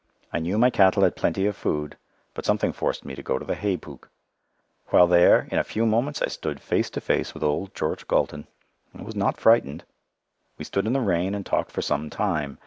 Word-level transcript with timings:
I 0.33 0.39
knew 0.39 0.57
my 0.57 0.71
cattle 0.71 1.03
had 1.03 1.15
plenty 1.15 1.45
of 1.45 1.55
food, 1.55 1.95
but 2.33 2.43
something 2.43 2.73
forced 2.73 3.05
me 3.05 3.13
to 3.13 3.21
go 3.21 3.37
to 3.37 3.45
the 3.45 3.53
hay 3.53 3.77
pook. 3.77 4.09
While 4.87 5.05
there, 5.05 5.47
in 5.51 5.59
a 5.59 5.63
few 5.63 5.85
moments 5.85 6.23
I 6.23 6.27
stood 6.27 6.59
face 6.59 6.89
to 6.89 7.01
face 7.01 7.35
with 7.35 7.43
old 7.43 7.75
George 7.75 8.07
Gaulton. 8.07 8.47
I 8.97 9.03
was 9.03 9.15
not 9.15 9.37
frightened. 9.39 9.83
We 10.57 10.65
stood 10.65 10.87
in 10.87 10.93
the 10.93 11.01
rain 11.01 11.35
and 11.35 11.45
talked 11.45 11.69
for 11.71 11.83
some 11.83 12.09
time. 12.09 12.57